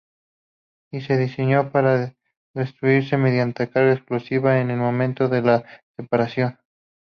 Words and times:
Y 0.91 1.01
se 1.01 1.15
diseño 1.15 1.71
para 1.71 2.15
destruirse 2.55 3.17
mediante 3.17 3.69
carga 3.69 3.93
explosiva 3.93 4.59
en 4.59 4.71
el 4.71 4.77
momento 4.77 5.29
de 5.29 5.43
la 5.43 5.63
separación. 5.95 6.57